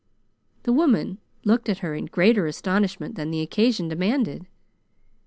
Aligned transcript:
The 0.63 0.73
woman 0.73 1.19
looked 1.45 1.69
at 1.69 1.77
her 1.85 1.93
in 1.93 2.05
greater 2.07 2.47
astonishment 2.47 3.13
than 3.13 3.29
the 3.29 3.41
occasion 3.41 3.87
demanded. 3.87 4.47